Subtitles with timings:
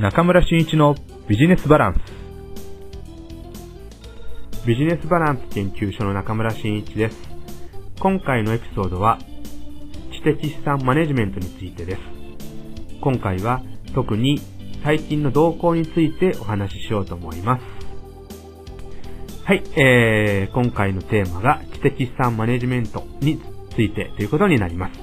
[0.00, 0.94] 中村真一の
[1.28, 1.98] ビジネスバランス。
[4.66, 7.18] ビジネスバランス研究所の中村真一です。
[7.98, 9.18] 今回のエピソードは、
[10.10, 12.00] 知的資産マネジメントについてです。
[13.02, 13.60] 今回は
[13.94, 14.40] 特に
[14.82, 17.62] 最近の動向についてお話ししようと思います。
[19.44, 23.38] はい、えー、今回のテーマが知的資産マネジメントに
[23.74, 24.98] ついてということになります。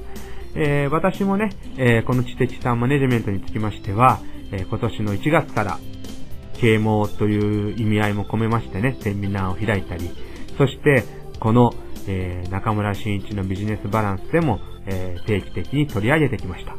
[0.55, 4.21] えー、私もね、えー、この知的資産マネジメントにつきましては、
[4.51, 5.79] えー、今年の1月から
[6.59, 10.09] 啓蒙という意味合いも込めましてね、セミナーを開いたり、
[10.57, 11.03] そして
[11.39, 11.73] この、
[12.07, 16.75] えー、中村真一のビジネスバランスでも、えー、定期的に取り上げてきました。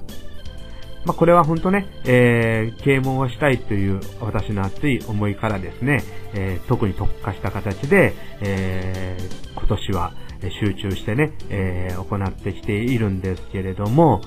[1.04, 6.02] まあ、これは本当ね、えー、啓蒙をしたいという私の熱い思いからですね、
[6.34, 10.12] えー、特に特化した形で、えー、今年は
[10.60, 14.20] 集中してね、えー、行ってきているんですけれども、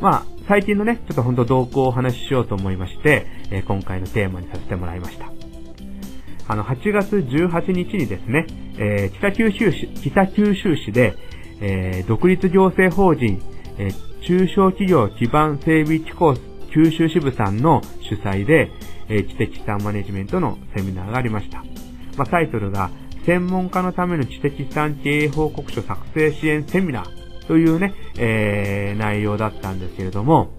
[0.00, 5.26] まあ、最近のね、ちょっとほんと動向をお話ししようと思いまして、え、今回のテーマにさせてもらいました。
[6.46, 8.46] あの、8月18日にですね、
[8.78, 11.16] え、北九州市、北九州市で、
[11.60, 13.42] え、独立行政法人、
[13.78, 13.90] え、
[14.22, 16.36] 中小企業基盤整備機構
[16.72, 18.70] 九州支部さんの主催で、
[19.08, 21.64] え、知的資産マネジメントのセミナーがありました。
[22.16, 22.90] まあ、タイトルが、
[23.24, 30.50] 専門家のための知的資産経営報告書作成支援セミナーというね、えー、内容だったんですけれども、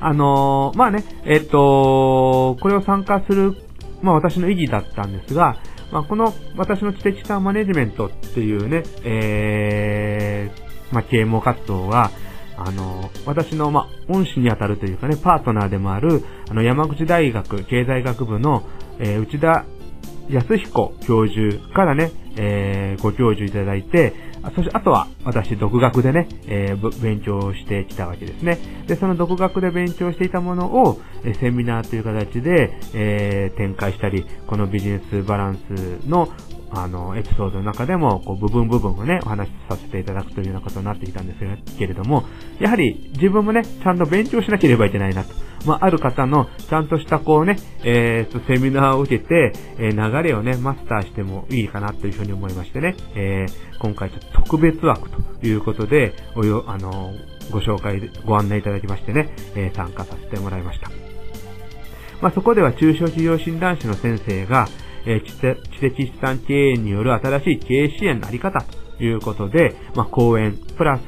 [0.00, 3.56] あのー、まあね、えっと、これを参加する、
[4.02, 5.56] まあ私の意義だったんですが、
[5.92, 12.10] まあこの私の知的資産マネジメントっていうね、えー、まあ啓蒙活動は、
[12.56, 18.62] あの、私の、まあ、恩師にあたるというかね、パートナーでもある、あの、山口大学経済学部の、
[19.00, 19.64] えー、内田
[20.28, 24.12] 康彦教授からね、えー、ご教授いただいて、
[24.54, 28.58] そして、あとは、私、独学でね、えー、勉強してきたわけですね。
[28.86, 36.28] で、その独学で勉強していたものを、えセミナーという形で、えー、展開したり、このビジネスバランスの、
[36.70, 41.34] あの、エピソードの中でも、こう、部分部分をね、お話しさせていただくというようなことになっていたんで
[41.66, 42.24] すけれども、
[42.60, 45.32] やはり、自分もね、ちゃんと勉強しなければいけないなと。
[45.64, 57.12] まあ、ある方の、ちゃんとしたこうね、えー、セミナーを受けて、えー、流れをね、マスターしてもいいかなというふうに思いましてね、えー、今回ちょっと特別枠ということで、およ、あの
[57.50, 60.90] ご紹介、ご案内いただきましてね、えー、参加させてもらいました。
[62.20, 64.66] まあ、そこでは中小企業診断士の先生が、
[65.06, 68.60] えー、知的資産経営による新しい経営支援のあり方
[68.98, 71.02] ということで、まあ、講演、プラス、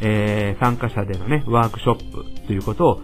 [0.00, 3.02] えー、参加者でのね、ワークショップということを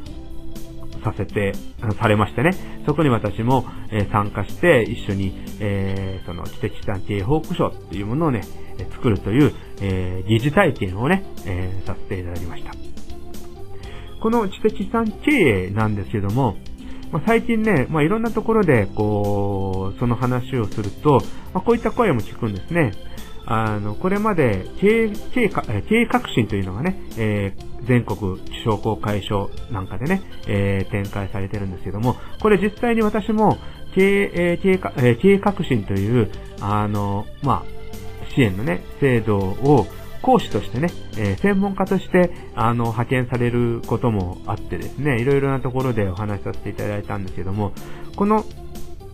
[1.02, 1.52] させて、
[2.00, 2.50] されましてね、
[2.86, 8.42] そこに私も、えー、参加して一緒に、えー、その知的資産経営報告書っていうものをね、
[8.92, 12.72] 作るという、えー、疑似体験をね、え、させていただきました。
[14.20, 15.30] この知的資産経
[15.68, 16.56] 営なんですけども、
[17.12, 21.20] まあ、最近ね、まあ、いろんなところで、こう、その話をすると、
[21.54, 22.92] まあ、こういった声も聞くんですね。
[23.46, 33.56] あの、これまで経営、経営、経営革新というのがね、えー、全国商工会所なんかでね、えー、展開されてるんですけども、これ実際に私も
[33.94, 39.86] 経営、経営、経営革新という、あの、まあ、支援のね、制度を
[40.22, 47.72] 講師としてね、えー、専門家として、あの、派遣されることもあってですね、いろいろなところでお話しさせていただいたんですけども、
[48.16, 48.44] この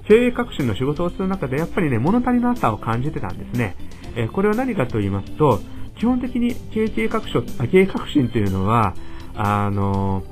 [0.09, 3.77] 経営革新の仕事をする中でやっぱりね、物足りなさを感じてたんですね。
[4.17, 5.61] えこれは何かと言いますと、
[5.97, 8.95] 基本的に経営革新、経営革新というのは、
[9.37, 10.23] あの、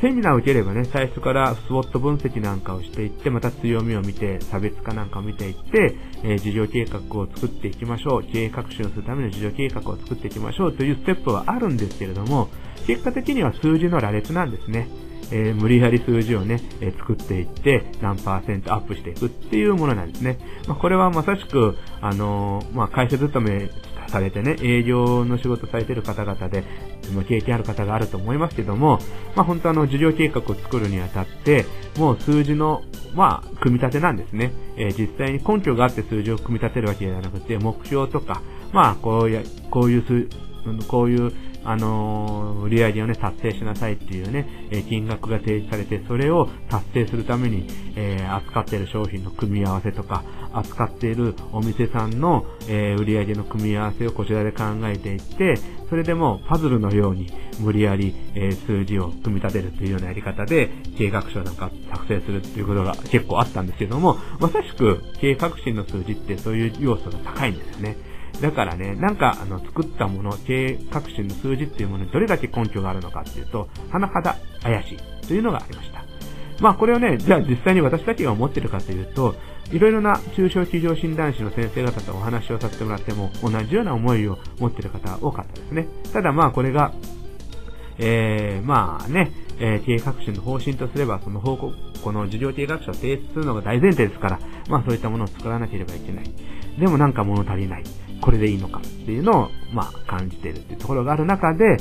[0.00, 8.24] セミナーを受ければね、最初からスウォット分析なんかをしていって、また強みを見て、差別化なんかを見ていって、えー、事業計画を作っていきましょう。
[8.24, 12.48] 経営革新をするための事業計画を作っていきましょうというステップはあるんですけれども、
[12.86, 14.88] 結果的には数字の羅列なんですね。
[15.32, 20.38] えー、無理やり数字をね、えー、作っていって、何パーセントアップしていくっていうものなんですね。
[20.66, 23.70] まあ、これはまさしく、あのー、まあ、会社勤め
[24.10, 26.64] されてね、営業の仕事されてる方々で、
[27.28, 28.98] 経験ある方があると思いますけども、
[29.34, 31.64] まあ、本当あの、事業計画を作るにあたって、
[31.98, 32.82] もう数字の、
[33.14, 34.52] まあ、組み立てなんですね。
[34.76, 38.42] えー、実際に根拠があって数字を組み立てるわけではなくて、目標とか、
[38.72, 40.28] まあ、こういう、こういう数、
[40.88, 41.32] こういう
[41.64, 55.56] あのー、売り上げをね、達成しなさいっていうね、え金額が提示されて、それを達成するために、えー、扱っている商品の組み合わせとか、扱っているお店さんの、え、売り上げの組み合わせをこちらで考えていって、
[55.88, 67.96] それでもパズルのように無理やり、え数字を組み立てるというようなやり方で、計画書なんか作成するっていうことが結構あったんですけども、まさしく経営革新の数字ってそういう要素が高いんですよね。
[68.40, 76.04] だからね、なんか、あの、作ったもの、経営革新の数字っていうものにどれだけ根拠があるのかっていうと、甚だ怪しいというのがありました。
[76.60, 79.34] まあこれをね、じゃあ実際に私たちが思ってるかというと、
[79.72, 85.86] いろいろな中小企業診断士の先生方とお話をさせてもらっても、同じような思いを持ってる方多かったですね。
[86.12, 86.92] ただまあこれが、
[87.98, 89.30] えー、まあね、
[89.60, 96.24] えー、経営革新の方針とすれば、その報告、この事業経営学書を提出するのが大前提ですから、まあそういったものを作らなければいけない。
[96.78, 97.84] でもなんか物足りない。
[98.20, 101.76] これでいいのかっていうのを、まあ感じているっていうところがある中で、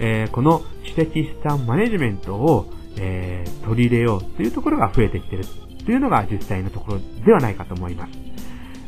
[0.00, 5.44] えー、この知的資産マネジメントを、えー、取り入れようというところが増えてきてる
[5.84, 8.12] というのが実際のところではないかと思います。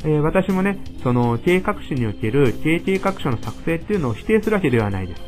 [0.03, 5.21] えー、私もね、その経営革新における経営計画書の作成っていうのを否定するわけではないです。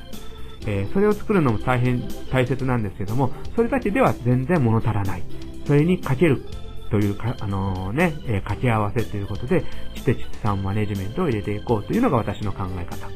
[0.67, 5.23] えー、それを作るのも大変大切なんですけども、それだけでは全然物足らない。
[5.65, 6.43] それにかける
[6.91, 9.63] というか、あのー、ね、え、掛け合わせということで、
[9.95, 13.07] 知的資産マネジメントを入れていこうというのが私の考え方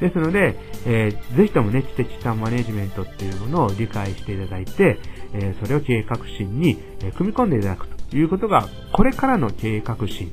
[0.00, 0.18] です。
[0.18, 0.56] ので、
[0.86, 4.98] えー、ぜひともね、知的資産マネジメントっていうものを理解していただいて、
[5.32, 10.32] えー、それを経営革新に、え組み込んでいただくということが、これからの経営革新、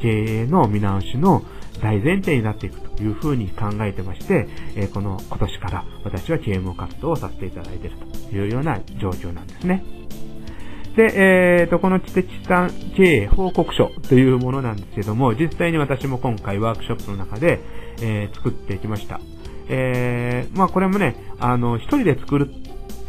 [0.00, 1.42] 経営の見直しの
[1.80, 7.96] 大前提になっていくというふうに考えてまして、えこの今年から私は啓蒙活動をさせていただいている
[8.30, 9.84] というような状況なんですね。
[10.96, 17.60] で、えーと、この知的資産経営報告書というものなんですけども、実際に私も今回ワークショップの中で、
[18.02, 19.20] えー、作ってきました。
[19.68, 22.50] えー、まあこれもね、あの、一人で作る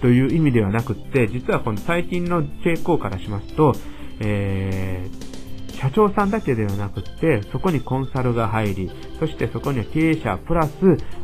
[0.01, 3.73] という意味ではなくって、実はこの最近の傾向からしますと、
[4.19, 10.71] えー、社長さんだけではなくって、そこにコンサルが入り、そしてそこには経営者プラス、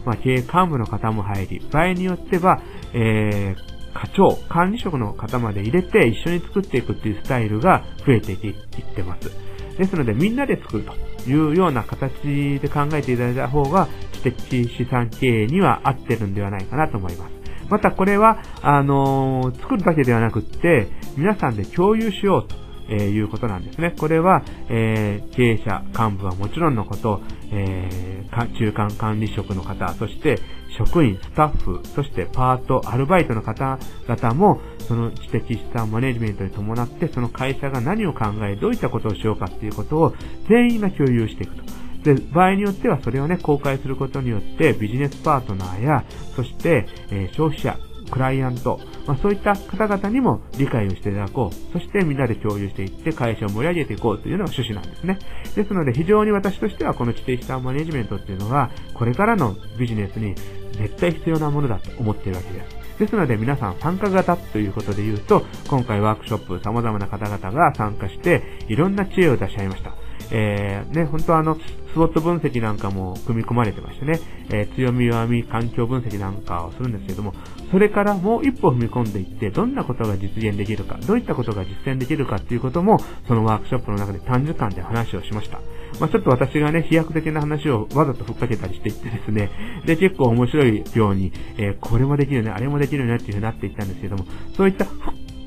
[0.05, 2.61] まあ、経営幹部の方も入り、場合によっては、
[2.93, 9.29] えー、課長、管理職の方まで入れて一緒に作っていくっていうスタイルが増えていってます。
[9.77, 12.11] ですので、みんなで作るというような形
[12.59, 17.31] で考えていただいた方が、知的資産経営には合ってるんではないかなと思います。
[17.69, 20.87] またこれは、あのー、作るだけではなくって、
[21.17, 22.68] 皆さんで共有しようと。
[22.89, 23.93] えー、いうことなんですね。
[23.97, 27.21] これは、えー、経営者、幹部はもちろんのこと、
[27.51, 30.39] えー、中間管理職の方、そして
[30.77, 40.15] 職員、スタッフ、そしてパート、アルバイトの方々も、その知的資産マネジメントに伴って、その会社が何を考え、どういったことをしようかっていうことを
[40.47, 41.63] 全員が共有していくと。
[42.03, 46.03] で、場合によってはそれをね、公開することによって、ビジネスパートナーや、
[46.35, 47.77] そして、えー、消費者、
[48.09, 51.73] クライアント、まあ、そういった方々にも理解をしていただこう。
[51.73, 55.19] そしてみんなで共有していって会社を盛り上げていこうというのが趣旨なんですね。
[55.55, 60.35] ですので非常に私としてはこの知的資産マネジメントっていうのは、これからのビジネスに
[60.77, 62.79] 絶対必要なものだと思っているわけです。
[62.99, 69.93] ですので皆さん参加型ということで言うと、今回ワークショップ様々な方々が参加して、いろんな知恵を出し合いました。
[70.31, 77.33] えー、ね、本当あの、スウォット分析なんかも組み込まれてましてね、えー、強み弱み環境分析なんかをするんですけども、
[77.71, 85.59] それからもう一歩踏み込んでいって、どんなことが実現できるか、どういったことが実践できるかっていうことも、そのワークショップの中で短時間で話をしました。
[85.99, 89.49] まあ、ちょっと私がね、飛躍的な話をわざとふっかけたりしていってですね、
[89.85, 94.25] で、結構面白いように、えー、これもできるね、あれもできるねっていう風になっていったんですけども、
[94.55, 94.85] そういった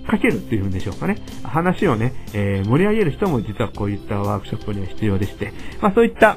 [0.06, 1.16] かけるっていうんでしょうかね。
[1.42, 6.36] 話をね、えー、盛り上げる人も実はこういったワークショップには必要でして、まあそういった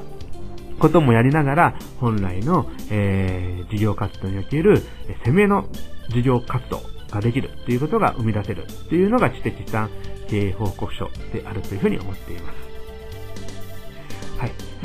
[0.80, 4.82] こともやりながら、本来の、えー、事業活動における、
[5.26, 5.68] 攻めの
[6.10, 6.82] 事業活動
[7.12, 9.90] ができるっていうことが生み出せるっていうのが知的資産
[10.28, 12.65] 経営報告書であるというふうに思っています。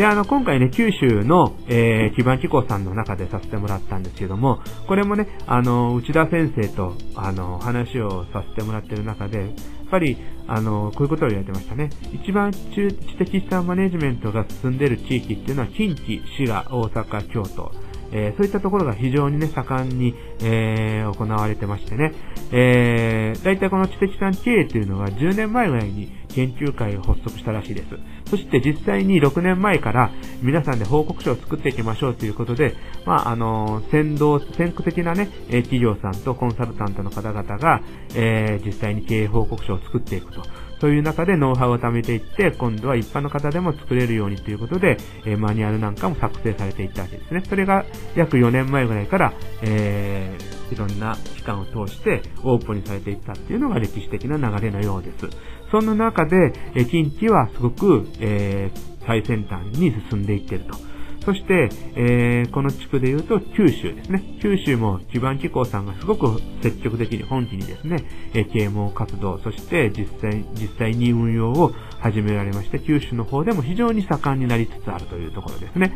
[0.01, 9.49] で、あの、今回ね、九州の、えー、基盤機構さんの中でさせてもらったんですけども、これもね、あの、内田先生と、あの、話をさせてもらってる中で、やっ
[9.91, 10.17] ぱり、
[10.49, 11.91] あの、こういうことを言われてましたね。
[12.15, 17.71] 一番知的資産マネジメントが進んでいる地域っていうのは、近畿、滋賀、大阪、京都、
[18.11, 22.15] えー、そういったところが非常にね、盛んに、えー、行われてましてね、
[22.53, 27.89] えー、大体この知的資産経営というのは10年前ぐらいに研究会を発足したらしいです。
[28.27, 30.11] そして実際に6年前から
[30.43, 37.83] 皆さんで報告書を作っていきましょうということで、まあ、あの、先導、先駆的なね、企業さんとコンサルタントの方々が、
[38.15, 40.43] えー、実際に経営報告書を作っていくと。
[40.81, 44.97] そういう中でノウハウを貯めていって、今度は一般の方でも作れるようにということで、
[45.27, 47.43] えー、マニュアルなんかも作成されていったわけですね。
[47.47, 47.85] それが
[48.17, 55.29] 約4年前ぐらいから、えー、いろんな期間を通してオープンにされていったっていうのが歴史的な流れのようです。
[55.71, 60.91] そんな中で、え近畿はすごく、えー、最先端に進んでいってると。
[61.25, 64.23] そして、えー、この地区で言うと九州ですね。
[64.41, 75.93] 九州も基盤機構さんがすごく積極的に本気にですね、えー、啓蒙活動、そして実際、実際に運用を始められまして、九州の方でも非常に盛んになりつつあるというところですね。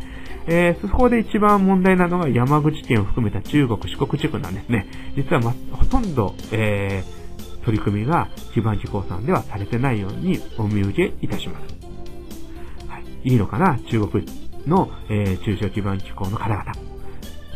[0.46, 4.86] えー、そこで一番問題なのが山口県を含めた中国、四国地区なんですね。
[5.16, 7.23] 実は、ま、ほとんど、えー、
[7.64, 12.88] 取り組みが基盤機構さんではされてないようにお見受けいたします。
[12.88, 13.04] はい。
[13.28, 13.78] いいのかな？
[13.90, 14.26] 中国
[14.66, 16.64] の、えー、中小基盤機構の方々。
[16.72, 16.80] ちょ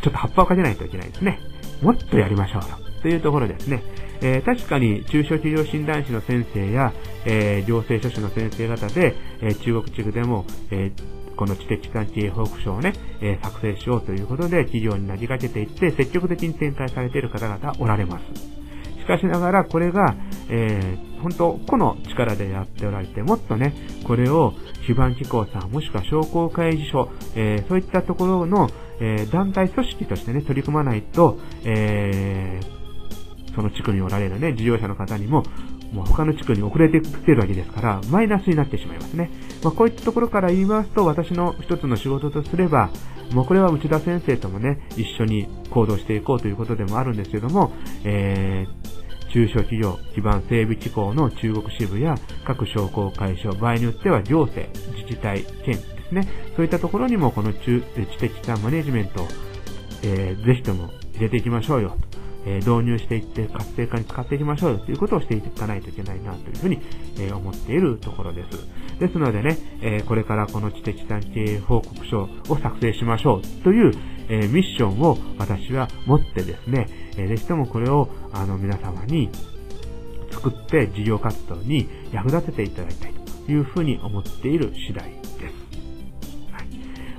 [0.00, 1.38] っと葉っぱをかけないといけないですね。
[1.82, 2.78] もっとやりましょうよ。
[3.02, 3.82] というところですね。
[4.20, 6.92] えー、確かに中小企業診断士の先生や、
[7.24, 10.90] えー、行政書士の先生方で、えー、中国地区でも、え、
[11.36, 18.24] この知的関係報告書をね、え、作成しようということで企業になりかけていって積極的に展開されている方々おられます。
[19.08, 20.14] しかしながらこれが、
[20.50, 23.72] えー、本当、個の力でやっておられて、もっとね、
[24.04, 24.52] これを
[24.86, 28.68] 基盤機構さん、もしくは商工会議所、えー、そういったところの、
[29.00, 35.42] えー、団体組織としてね、取り組まないと、えー、その地区におられるね、事業者の方にも、
[35.92, 39.30] もう他の地区に遅れてきてるわけですから、マイナスになってしまいますね。
[39.62, 42.90] まあ、こういったところから言いますと、私の一つの仕事とすれば、
[43.32, 47.72] もうこれは内田先生ともね、一緒に行動していこうということでもあるんですけども、
[48.04, 52.14] えー、中小企業基盤整備機構の中国支部や
[52.44, 57.80] 各商工会所、場合によっては行政、自治体、県ですね、そういったところにもこの知
[58.18, 59.28] 的資産マネジメントを、
[60.02, 62.18] えー、ぜひとも入れていきましょうよと
[62.48, 66.80] え導入していって活性化に使っていきましょうよということをしていかないといけないなというふうに、
[67.18, 68.98] え思っているところです。
[68.98, 73.92] ですのでね、えこれからこの知的産経報告書を作成しましょうという、
[74.30, 76.86] えミッションを私は持ってですね、
[77.16, 79.28] えぜひともこれをあの皆様に
[80.30, 83.12] 作って事業活動に役立てていただきたい
[83.46, 85.27] というふうに思っている次第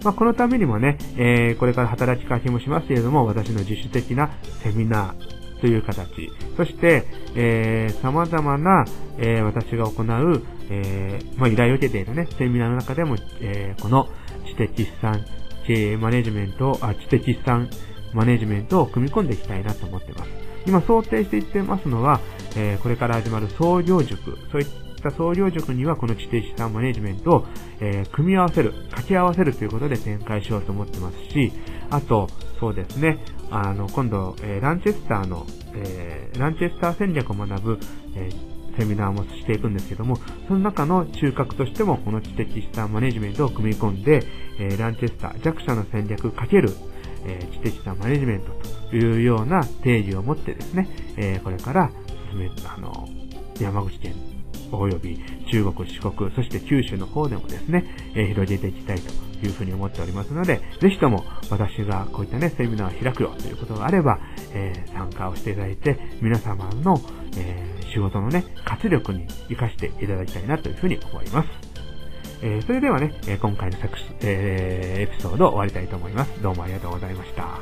[0.03, 4.31] まあ、このためにもね、えー、これから働きかけもしますけれども、私の自主的な
[4.63, 8.85] セミナーという形、そして、えー、様々な、
[9.17, 14.07] えー、私が行う、えー、まあ、依頼を受けているね、セミナーの中でも、えー、この
[14.47, 15.25] 知的資産
[15.65, 17.69] 経営マネジメント、あ、知的資産
[18.13, 20.29] マネジメントを組み込んでいきたいなと思っています。
[20.65, 22.19] 今想定していってますのは、
[22.55, 27.45] えー、これから始まる創業塾、そういったった創業塾にはこの知的資産マネジメントを、
[27.79, 31.51] えー、組み合わせる、掛け合わせるということで展開しようと思ってますし、
[31.89, 32.27] あと、
[32.59, 37.79] そうですね、あの、今度、えー、ランチェスターの、えー、ランチェスター戦略を学ぶ、
[38.15, 38.29] え
[38.77, 40.15] セミナーもしていくんですけども、
[40.47, 44.23] その中の中核としても、この知的資産マネジメントを組み込んで、
[44.57, 46.69] えランチェスター、弱者の戦略かける、
[47.25, 48.53] え知的資産マネジメント
[48.89, 50.87] というような定義を持ってですね、
[51.17, 51.91] えこれから
[52.31, 53.05] 進め、あの、
[53.59, 54.13] 山口県
[54.77, 55.19] 及び
[55.51, 57.85] 中国、四国、そして九州の方でもですね、
[58.15, 59.11] えー、広げていきたいと
[59.45, 64.19] いうふうに思っておりますので、ぜひとも私がこういったね、セミナーを開くよということがあれば、
[64.53, 66.99] えー、参加をしていただいて、皆様の、
[67.37, 71.49] えー、仕事のね、活力に活かしていただきたいなというふうに思います。
[72.41, 76.41] え、それではね、え今回の作、え、エピソードを終わりたいと思います。
[76.41, 77.59] どうもありがとうございました。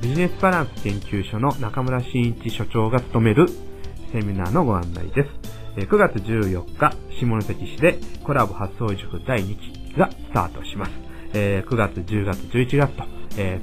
[0.00, 3.48] ビジネスバランス研究所の中村真一所長が務める
[4.12, 5.47] セミナーのご案内です。
[5.76, 10.92] 9月14日、下関市でコラボ発送塾第2期がスタートします。
[11.34, 13.04] え9月、10月、11月と、
[13.36, 13.60] え、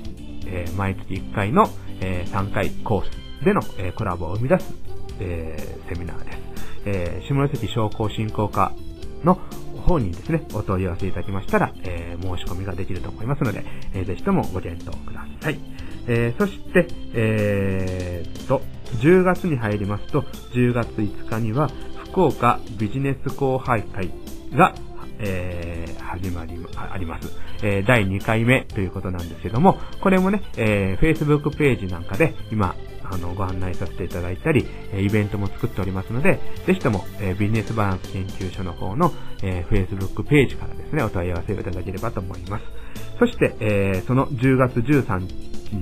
[0.78, 1.70] 毎月1回の、
[2.02, 4.74] え、3回コースでの、え、コラボを生み出す、
[5.20, 6.38] え、セミナーです。
[6.86, 8.72] え、下関商工振興課
[9.24, 9.40] の
[9.86, 15.60] 方にですね、お問い合わせいただきましたら、え、申し込みができると思いますので、えー、ぜひともご検討ください。
[16.08, 18.62] えー、そして、えー、と、
[19.00, 20.22] 10月に入りますと、
[20.54, 21.70] 10月5日には、
[22.15, 24.10] 福岡ビジネス後輩会
[24.53, 24.74] が、
[25.19, 27.27] えー、始まり、あります。
[27.62, 39.12] えー、第2回目ということなんですけども、これもね、えー、Facebook ページなんかで今、あの、ご案内させていただいたり、えイベントも作っておりますので、ぜひとも、えビジネスバランス研究所の方の、
[39.43, 42.63] え Facebook ページからですね、お問い合わせをいただければと思います。
[43.19, 45.19] そして、えその10月13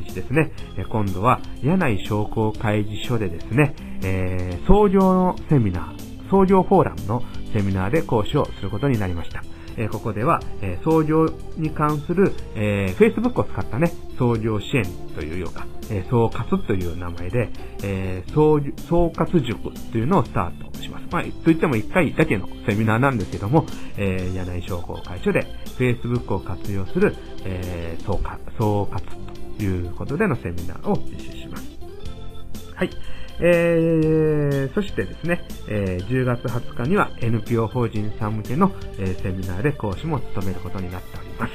[0.08, 0.52] 日ですね、
[0.90, 9.44] 今度は、柳井商工会議所でですね、え創業のセミナー、創業フォーラムのセミナーで講師をすることになりました。
[9.78, 11.28] えここでは、え創業
[11.58, 14.84] に関する、え Facebook を使ったね、創業支援
[15.16, 17.50] というようか、え総括という名前で、
[17.84, 21.06] え総括塾というのをスタートします。
[21.12, 23.66] まあ、といっても1回だけのセミナーなんですけども、
[23.98, 25.46] え、柳井商工会所で
[25.78, 27.16] Facebook を活用する、
[27.46, 29.02] えー、総括、総括
[29.58, 31.64] ということでのセミナーを実施します。
[32.76, 32.90] はい。
[33.46, 41.54] えー、そしてですね、えー、10月20日には NPO 法人さん向けの、えー、セミナーで講師も務めることになっております。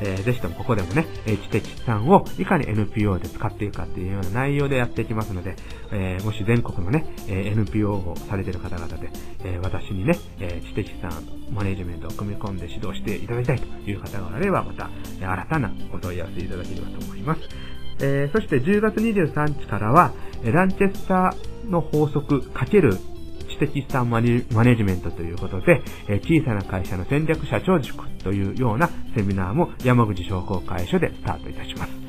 [0.00, 5.56] えー、ぜひともここでもね、え知的資産をいかに NPO で使っていくかっていうような内容でやっていきますので、
[5.92, 9.10] えー、もし全国のね、え NPO をされている方々で、
[9.44, 11.10] えー、私にね、え知的資産
[11.52, 17.40] マネジメントを組み込んで指導していただきたいという方がおられば、また、え新たなお問い合わせいただければと思います。
[18.00, 20.12] え、そして10月23日からは、
[20.52, 22.98] ランチェスターの法則×
[23.48, 24.40] 知的資産マネ
[24.76, 32.04] ジメントということで、え小さな会社の戦略社長塾というようなセミナーも山口商工会所でスタートいたします。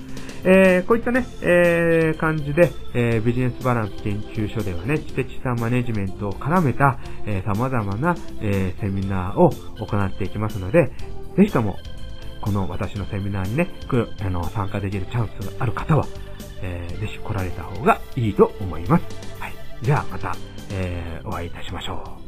[0.48, 10.92] えー、こういったね、えー、感じで、えー、ビジネスバランス研究所ではね、知的資産マネジメントを絡めた、えー、様々な、えー、セミナーを行っていきますので、
[11.36, 11.78] ぜひとも、
[12.42, 13.70] この私のセミナーにね、
[14.22, 16.06] あの、参加できるチャンスがある方は、
[16.66, 19.04] えー、ぜひ来られた方がいいと思います。
[19.40, 19.54] はい。
[19.82, 20.36] じゃあまた、
[20.72, 22.25] えー、お会いいたしましょう。